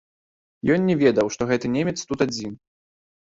[0.75, 2.57] Ён не ведаў, што гэты немец тут адзін.